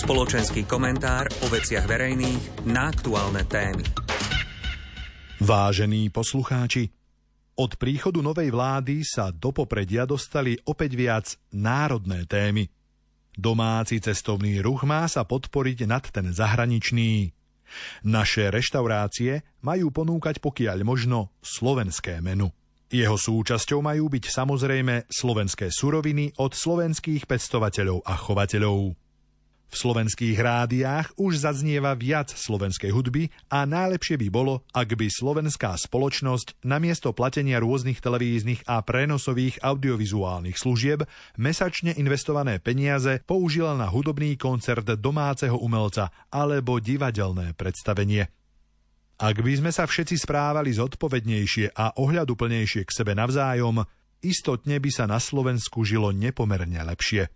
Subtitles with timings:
[0.00, 3.84] Spoločenský komentár o veciach verejných na aktuálne témy.
[5.44, 6.88] Vážení poslucháči,
[7.60, 12.72] od príchodu novej vlády sa do popredia dostali opäť viac národné témy.
[13.36, 17.36] Domáci cestovný ruch má sa podporiť nad ten zahraničný.
[18.08, 22.48] Naše reštaurácie majú ponúkať pokiaľ možno slovenské menu.
[22.88, 29.09] Jeho súčasťou majú byť samozrejme slovenské suroviny od slovenských pestovateľov a chovateľov.
[29.70, 35.78] V slovenských rádiách už zaznieva viac slovenskej hudby a najlepšie by bolo, ak by slovenská
[35.78, 41.06] spoločnosť namiesto platenia rôznych televíznych a prenosových audiovizuálnych služieb
[41.38, 48.26] mesačne investované peniaze použila na hudobný koncert domáceho umelca alebo divadelné predstavenie.
[49.22, 53.86] Ak by sme sa všetci správali zodpovednejšie a ohľaduplnejšie k sebe navzájom,
[54.18, 57.30] istotne by sa na Slovensku žilo nepomerne lepšie.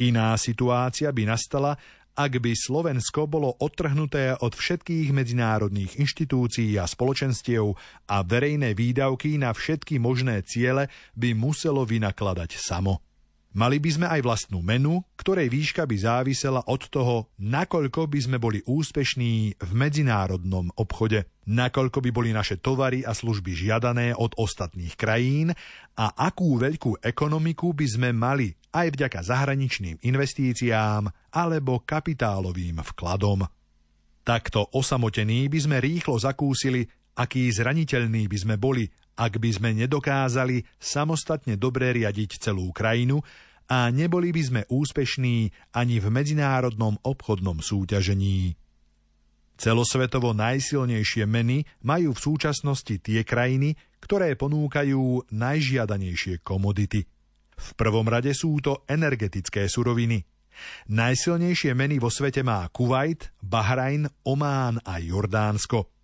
[0.00, 1.76] Iná situácia by nastala,
[2.16, 7.76] ak by Slovensko bolo odtrhnuté od všetkých medzinárodných inštitúcií a spoločenstiev
[8.08, 13.09] a verejné výdavky na všetky možné ciele by muselo vynakladať samo.
[13.50, 18.38] Mali by sme aj vlastnú menu, ktorej výška by závisela od toho, nakoľko by sme
[18.38, 24.94] boli úspešní v medzinárodnom obchode, nakoľko by boli naše tovary a služby žiadané od ostatných
[24.94, 25.50] krajín
[25.98, 33.50] a akú veľkú ekonomiku by sme mali aj vďaka zahraničným investíciám alebo kapitálovým vkladom.
[34.22, 36.86] Takto osamotení by sme rýchlo zakúsili,
[37.20, 38.88] aký zraniteľní by sme boli
[39.20, 43.20] ak by sme nedokázali samostatne dobre riadiť celú krajinu
[43.68, 48.56] a neboli by sme úspešní ani v medzinárodnom obchodnom súťažení.
[49.60, 57.04] Celosvetovo najsilnejšie meny majú v súčasnosti tie krajiny, ktoré ponúkajú najžiadanejšie komodity.
[57.60, 60.24] V prvom rade sú to energetické suroviny.
[60.88, 65.84] Najsilnejšie meny vo svete má Kuwait, Bahrajn, Omán a Jordánsko–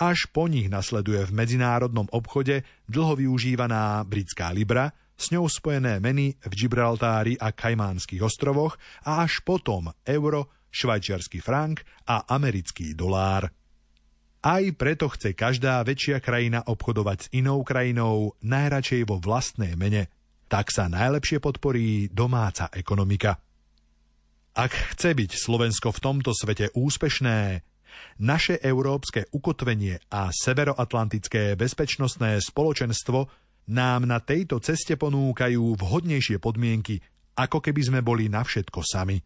[0.00, 6.32] až po nich nasleduje v medzinárodnom obchode dlho využívaná britská libra, s ňou spojené meny
[6.40, 13.52] v Gibraltári a Kajmánskych ostrovoch a až potom euro, švajčiarsky frank a americký dolár.
[14.40, 20.08] Aj preto chce každá väčšia krajina obchodovať s inou krajinou najradšej vo vlastnej mene.
[20.48, 23.36] Tak sa najlepšie podporí domáca ekonomika.
[24.56, 27.60] Ak chce byť Slovensko v tomto svete úspešné,
[28.20, 33.18] naše európske ukotvenie a severoatlantické bezpečnostné spoločenstvo
[33.70, 36.98] nám na tejto ceste ponúkajú vhodnejšie podmienky,
[37.38, 39.22] ako keby sme boli na všetko sami.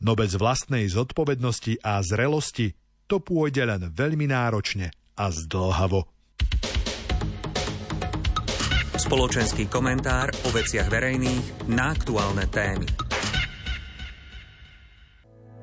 [0.00, 2.72] No bez vlastnej zodpovednosti a zrelosti
[3.04, 4.88] to pôjde len veľmi náročne
[5.18, 6.06] a zdlhavo.
[9.00, 13.09] Spoločenský komentár o veciach verejných na aktuálne témy.